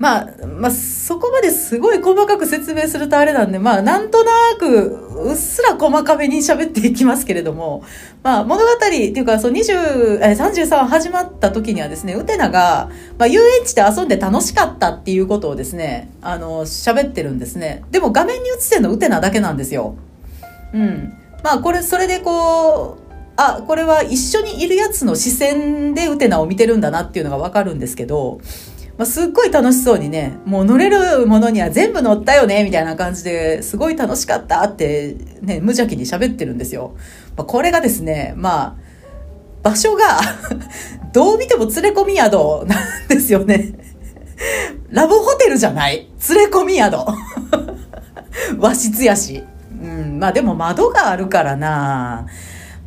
[0.00, 4.66] まあ、まあ、そこまですごい細かく説明するとあれなんで、まあ、なんとなく、
[5.26, 7.84] うっすら細かめに喋っていきますけれども、
[8.22, 17.84] まあ、物語っていうか、そう、20、え、33始まった時にはですね、ウテナが、まあ、遊園地で遊んで楽しかったっていうことをですね、あの、喋ってるんですね。
[17.90, 19.96] でも画面に映ってるのウテナだけなんですよ。
[20.72, 21.12] うん。
[21.44, 28.40] まあ、これ、それでこう、あ、これは一緒にいるやつの視線でウテナを見てるんだなっていうのがわかるんですけど、
[29.00, 36.94] まあ、すっごい楽しそうにね、もう乗れるものには全部乗ったよね、みたいな感じですごい楽しかったってね、無邪気に喋ってるんですよ。
[37.34, 38.76] まあ、これがですね、まあ、
[39.62, 40.20] 場所が
[41.14, 43.72] どう見ても連れ込み宿なんですよね。
[44.90, 46.98] ラブホテルじゃない連れ込み宿。
[48.58, 49.42] 和室やし。
[49.82, 52.26] うん、まあでも窓があるからな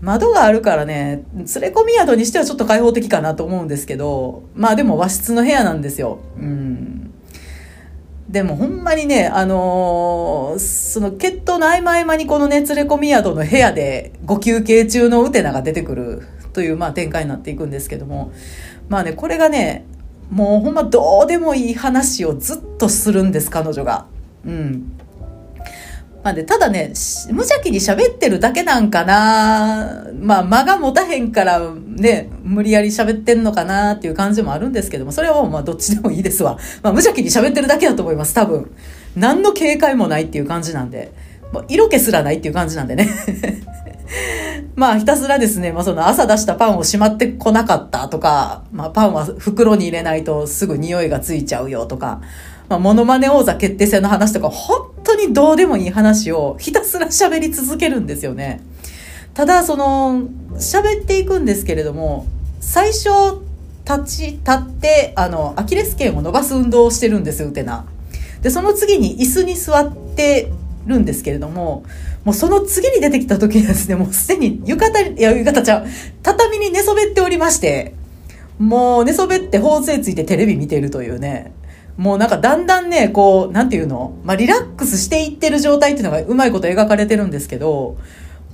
[0.04, 6.20] 窓があるからね、連れ込み宿にしてはちょっと開放的かなと思うんですけど、まあでも和室の部屋なんですよ。
[6.38, 7.14] うん。
[8.28, 18.34] でもほんまにね、あのー、その決闘の合間合間にこのね、連れ込み宿の部屋でご休憩中のウテナが出てくるという、まあ展開になっていくんですけども、
[18.90, 19.86] まあね、これがね、
[20.30, 24.08] もうほんまどうでもいい話をずっとするんです、彼女が。
[24.46, 24.98] うん。
[26.24, 26.94] まあね、ただね、
[27.28, 36.58] 無邪気に喋ってるだけなんかなまあ間が持たへんからね、無理やり喋ってんのかなっていう感じもあるんですけども、それはまあどっちでもいいですわ。
[36.82, 38.72] まあ無邪気に喋ってるだけだと思います、多分。
[39.18, 41.12] 何の警戒もないっていう感じなんで。
[41.52, 43.10] もう色気すらないっていう感じなんでね。
[44.76, 52.22] まあひたすらですね、まあその朝出したパンをしまってこなかったとか、まあパンは袋に入れないとすぐ匂いがついちゃうよとか、
[52.74, 58.62] まあモノマネ王座決定戦の話とか、本当にどうでもいい話をひたすら喋り続けるんですよね。
[59.36, 60.24] ただその、
[60.56, 62.26] 喋っていくんですけれども、
[62.60, 63.10] 最初、
[63.86, 67.86] 立ち、立って、あの、アキレス腱を伸ばす運動をしてるんですよ、ウテナ。
[68.42, 70.52] で、その次に椅子に座って
[70.88, 71.84] るんですけれども、
[72.24, 75.88] もうその次に出てきた時にですね、もうすでに浴衣、いや、浴衣ちゃう、
[76.24, 77.94] 畳に寝そべっておりまして、
[78.60, 81.54] もう寝そべって法政ついてテレビ見てるというね、
[81.98, 84.18] もうなんかだんだんね、こう、なんていうの？
[84.24, 87.98] まあ、リラックスしていってる状態っていうのがうまいこと描かれてるんですけど、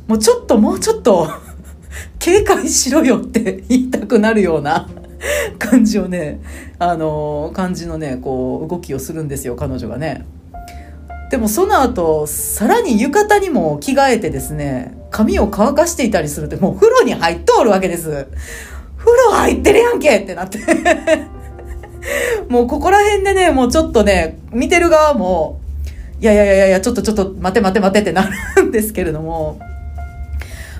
[0.07, 1.29] もうちょっともうちょっと
[2.19, 4.89] 警戒しろよって 言いたくなるような
[5.57, 6.41] 感じをね、
[6.79, 10.25] あの、感じのね、こう、動きをするんですよ、彼女がね。
[11.31, 18.27] でもその後、さらに浴衣にも着替えてですね、髪を乾かしていたりするって、もう風呂に入っとるわけです。
[18.97, 20.59] 風呂入ってるやんけってなって
[22.49, 25.59] もうここら辺でね、もうちょっとね、見てる側も、
[26.21, 29.59] いやいやいやいや、ちょっとちょっと待て待て待てってなるんですけれども、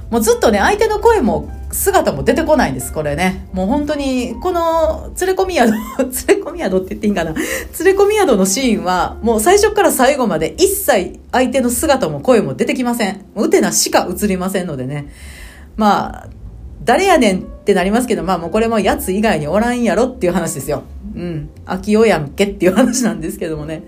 [0.10, 3.48] もうずっとね、相手の声も姿も出てこないんです、これね。
[3.54, 5.70] もう本当に、この、連れ込み宿、
[6.28, 7.34] 連れ込み宿って言っていいんかな。
[7.34, 7.44] 連
[7.96, 13.22] れ込み宿のシーンは、もう最初から最後まで一切相手の姿も声も出てきません。
[13.36, 15.10] うてなしか映りませんのでね。
[15.78, 16.28] まあ、
[16.89, 20.82] 誰やねんってなりますけど、まあもうこれもやつ以外におらんやろっていう話ですよ。
[21.15, 21.49] うん。
[21.67, 23.84] 秋代やんけっていう話なんですけどもね。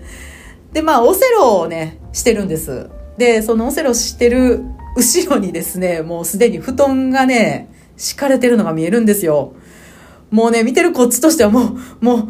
[0.72, 2.90] で、まあ、オセロをね、してるんです。
[3.18, 4.62] で、そのオセロしてる
[4.96, 9.54] 後ろにですね、もうすでに布団がね、敷かれてるのが見えるんですよ。
[10.30, 12.28] もうね、見てるこっちとしてはもう、もう、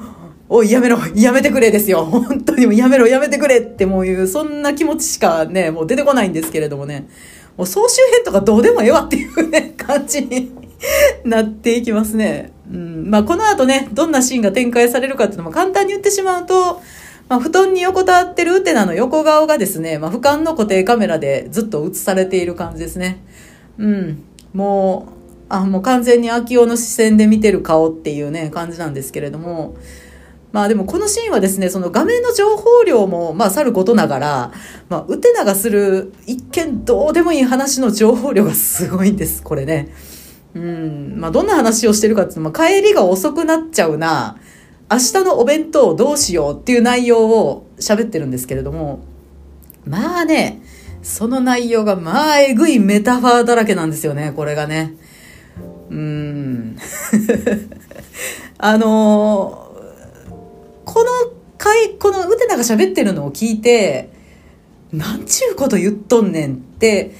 [0.48, 2.06] おい、やめろ、やめてくれですよ。
[2.06, 7.08] 本当にもうやめろ、やめてくれってもういう、そんな気持ちしかね、もう出てこないんですけれどもね。
[7.58, 10.61] もう総集編とかどうでもええわっていうね、感じに
[11.24, 12.52] なっていきますね。
[12.72, 13.10] うん。
[13.10, 16.80] まあ、この後ね、どんなシーンが展開されるかっていうのも簡単に言ってしまうと、
[17.28, 23.24] まあ、布団に横たわってるウテナの横顔がですね、まあ、俯瞰の固定カメラでずっと映されている感じですね。
[23.78, 24.22] うん。
[24.52, 29.76] もう、あ、もう完全に秋夫の視線で見てる顔っていうね、感じなんですけれども、
[30.52, 34.52] まあでもこのシーンはですね、その画面の情報量も、まあさることながら、
[34.90, 39.88] まあ、ウテナがする一見どうでもいい話の情報量がすごいんです、これね。
[40.54, 41.14] うん。
[41.18, 44.36] まあどんな話をしてるかっていうと、まあ帰りが遅くなっちゃうな、
[44.90, 49.00] 明日のお弁当どうしようっていう内容を喋ってるんですけれども、
[49.86, 50.62] まあね、
[51.02, 54.94] その内容がまあえぐいメタファーだらけなんですよね、これがね。
[55.90, 56.76] うーん。
[58.58, 60.30] あのー、
[60.84, 61.10] この
[61.58, 64.10] 回、このウテナが喋ってるのを聞いて、
[64.92, 67.14] なんちゅうこと言っとんねんって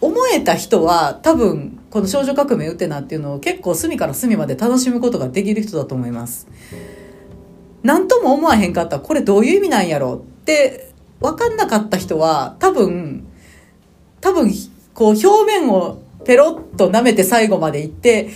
[0.00, 6.46] 思えた人は多分この少女革命ウテナっていうのを結構隅から隅まで楽しむことができる人だと思います。
[7.82, 13.26] 何とも思わへんかったこれどういう意味なんやろって分かんなかった人は多分
[14.20, 14.52] 多分
[14.92, 18.28] こう表面をペロッと舐めて最後まで行って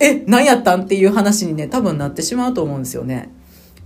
[0.00, 3.30] え何やったんっていう話にね多分なってしまうと思うんですよね。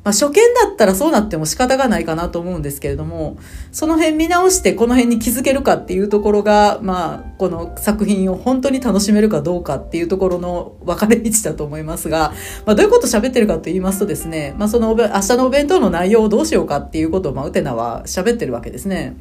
[0.08, 3.36] まあ、初見だったらそうなっても仕方がないかなと思うんですけれども、
[3.72, 12.32] その辺見直してこの辺に気づけるかっていうところが、まあ、この作品を本当に楽しめるかどうかっていうところの分かれ道だと思いますが、
[12.64, 19.14] まあ、どういうこと喋ってるかと言いますとですね、まあ、その明日のお弁当の内容をどうしようかっていうことを、まあ、ウテナは喋ってるわけですね。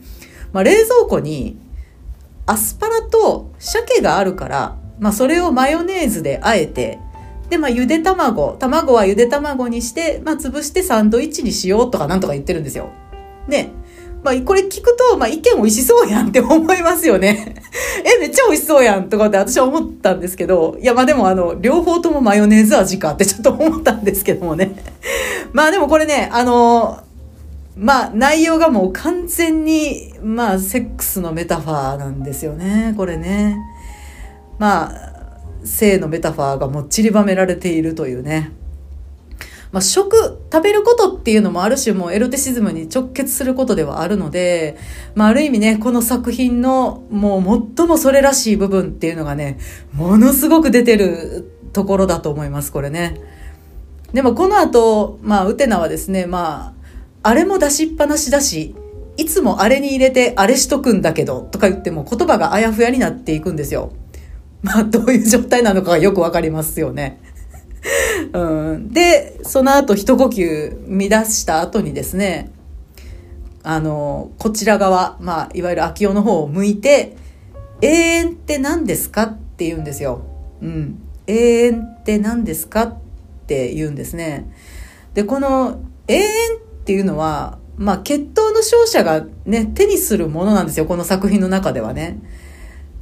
[0.53, 1.59] まあ、冷蔵庫に
[2.45, 6.99] アスパラと鮭があるから、まあ、それをマヨネーズであえて、
[7.49, 12.89] で、まあ、ゆで卵、卵はゆで卵にして、まあ、潰してサンドイッチにしようとかなんとか言ってるんですよ。
[13.47, 13.71] ね。
[14.23, 17.55] まあ、これ聞くと、まあ、意見美味しそうやんって思いますよね。
[18.03, 24.75] え、めっちゃ美味しそうやんとかって私は思ったんですけど、いや、まあでもあの、両方ともマヨネーズ味かってちょっと思ったんですけどもね。
[25.53, 26.99] まあでもこれね、あの、
[27.77, 33.55] まあ内容がもう完全に、まあセックスのメタファーなんですよね、これね。
[34.59, 35.06] まあ、
[35.67, 38.51] 性のメタファーがもう散りばめられているというね。
[39.71, 44.77] まあ、食、食べることっていうのもある種もうエロテシズムに直結することではあるので、
[45.13, 49.59] まあ、ある意味ね、この作品のもう最もそれらしい部分っていうのがね、
[49.93, 53.19] ものすごく出てるところだと思います、これね。
[54.13, 56.73] でもこの後、まあ、ウテナはですね、ま
[57.23, 58.73] あ、あれも出しっぱなしだし、
[59.17, 63.91] いつもあれに入れてあれしとくんだけど、とか言っても言葉があやふやになっていくんですよ。
[64.67, 67.21] まあ、どういう状態なのかがよくわかりますよね。
[68.33, 72.51] うん、で、その後一呼吸乱した後にですね、
[73.63, 77.15] あの、こちら側、まあ、いわゆる秋代の方を向いて、
[77.81, 80.21] 永遠って何ですかって言うんですよ。
[80.61, 81.01] うん。
[81.27, 82.97] 永遠って何ですかっ
[83.47, 84.51] て言うんですね。
[85.13, 90.85] で、この永遠っていうのは、まあ、血統の勝者がね、手にするものなんですよ。
[90.85, 92.19] この作品の中ではね。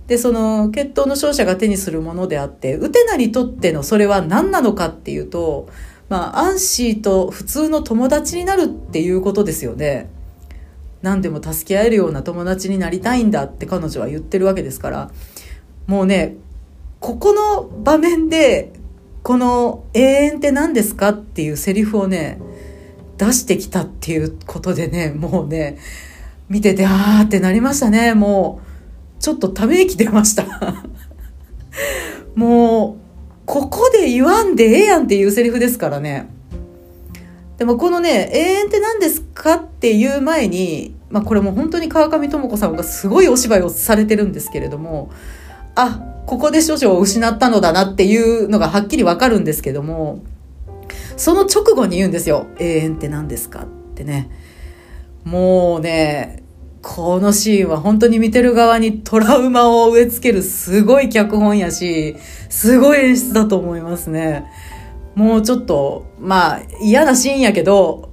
[0.08, 5.68] で、その血統の勝者が手にするものであって、ウテナにとってのそれは何なのかっていうと、
[6.10, 10.10] まあ、アンシーと普通の友達になるっていうことですよね。
[11.02, 15.12] 何でも助け合えるような友達になりたいんだって彼女は言ってるわけですから、
[15.88, 16.36] もうね、
[17.00, 18.74] ここの場面で、
[19.24, 22.40] この永遠って何ですかっていうセリフをね、
[23.18, 25.78] 出してきたっていうことでね、もうね、
[26.50, 28.14] 見てて、あーってなりましたね。
[28.14, 28.65] もう、
[29.26, 30.46] ちょっとため息出ました
[32.36, 32.96] もう、
[33.48, 36.30] ここで言わんでええやんっていうセリフですからね。
[37.58, 45.10] でもこのね、永遠って何ですかっていう前に、まあこれも本当に川上智子さんがすごいお芝居をされてるんですけれども、
[45.74, 50.24] あ、ここで少々を失ったのだなっていうのがはっきりわかるんですけども、
[51.18, 52.46] その直後に言うんですよ。
[52.60, 54.30] 永遠って何ですかってね。
[55.24, 56.45] もうね、
[56.88, 62.16] このシーンは本当に見てる側にトラウマを植え付けるすごい脚本やし、
[62.48, 64.46] すごい演出だと思いますね。
[65.16, 68.12] もうちょっと、まあ嫌なシーンやけど、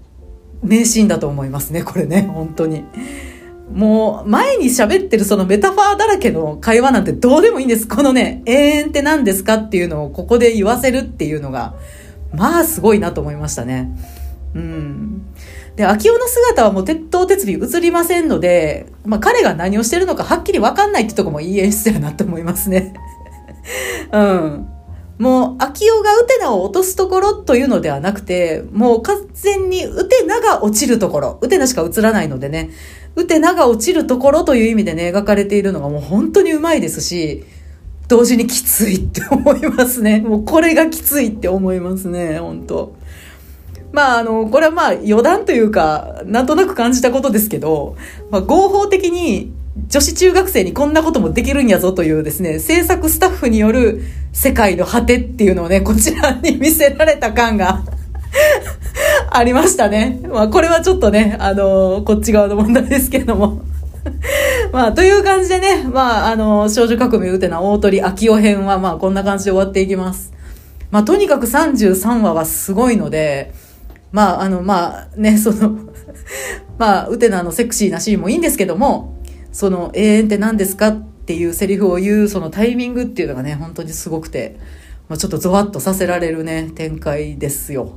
[0.62, 2.84] 名シーンだと思いますね、これね、本当に。
[3.74, 7.86] もう前に喋ってるそのメタファーだらけの会話なんてどうでもいいんです。
[7.86, 11.74] このね、永遠って何ですかっていうのをここで言わせるっていうのが、
[12.34, 13.94] まあすごいなと思いましたね。
[14.54, 15.26] うん。
[15.76, 22.94] で、秋夫の姿はもう鉄頭鉄尾映りませんので、まあ彼が何をしてるのかはっきりわかんないってとこもいい演出やなって思いますね。
[24.12, 24.68] うん。
[25.18, 32.70] もう、秋代がウテナを落とすところというのではなくて、もう完全にウテナが落ちるところ、ウテナしか映らないのでね、
[33.14, 37.44] ウテナが落ちるところという意味でね、描かれているのがもう本当にうまいですし、
[38.08, 40.20] 同時にきついって思いますね。
[40.20, 42.96] もうこれがきついって思いますね、本当
[43.92, 47.96] まあ、あの、これはまあ余談というか、なんとなく感じたことですけど、
[48.30, 49.52] まあ、合法的に
[49.88, 57.84] 女子中学生にこんなこともできるんやぞというですね、制作スタッフによる世界の果てっていうのをね、こちらに見せられた感が
[59.30, 60.20] ありましたね。
[60.28, 63.62] まあ、これはちょっとね、あの、こっち側の問題ですけども。
[64.72, 70.32] まあ、という感じでね、まあ、あの、少女革命うてな大鳥秋代編は、まあ、こんな感じで終わっていきます。
[70.90, 73.52] まあ、とにかく33話はすごいので、
[74.12, 75.78] まあ、あの、まあ、ね、その
[76.78, 79.16] まあ、ウテナのセクシーなシーンもいいんですけども、
[79.52, 84.56] その、永遠って何ですかっていうセリフを言う、そのタイミングっていうのがね、本当にすごくて、
[85.08, 87.92] まあ、ちょっとゾワッとさせられるね、展開ですよ。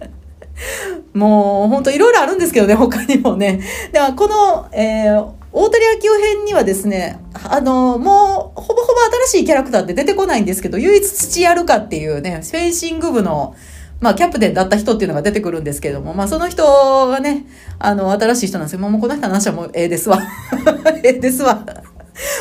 [1.12, 3.60] もう、本当いろいろあるんですけどね、他にもね。
[3.92, 13.54] では、この、えー、大鳥明夫編にはですね、あの、もう、ほぼほぼ新しいキャラクターって出てこないんですけど、唯一土やるかっていうね、フェンシング部の、
[14.00, 17.46] まあ、キャプテンだった人っていうのが出てくるんですけれども、まあ、その人がね、
[17.78, 20.20] あの、新しい人なんですけど、もうこの人の話はもうええですわ。
[21.02, 21.64] ええですわ。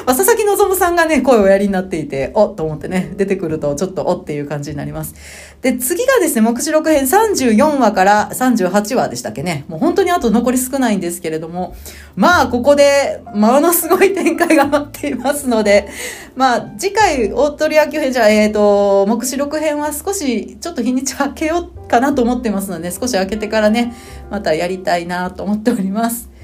[0.05, 5.15] まあ、佐々木希さんがね、声をおやりになっていて、おっと思ってね、 出てくるとちょっとおっていう感じになります。
[5.61, 9.65] で、次がですね、目視録編34話から38話でしたっけね。
[9.67, 11.75] もう本当にあと残り少ないんですけれども、
[12.15, 15.87] まあ、ここで、ものすごい展開が待っていますので、
[16.35, 23.93] まあ、次回、大鳥野球編じゃ、えっ、ー、と、目視録編は少し、ちょっと日にち開けようかなと思ってますので、少し開けてからね、
[24.29, 26.34] またやりたいなと思っております。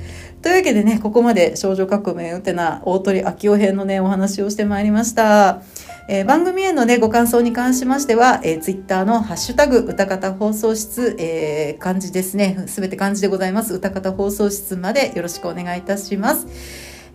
[0.41, 5.61] というわけでね、ここまで少女革命うてな大鳥秋夫編のね、お話をしてまいりました。
[6.07, 12.63] えー、番組へのね、ご感想に関しましては、えー、ツイッターのハッシュタグ、歌方放送室、えー、漢字ですね。
[12.67, 13.75] すべて漢字でございます。
[13.75, 16.47] 歌方放送室までよろしくお願いいたします。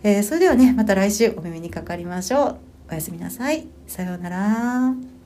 [0.03, 2.57] えー、それではね、また来週お耳にかかりましょう。
[2.89, 3.67] おやすみなさい。
[3.87, 5.16] さようなら。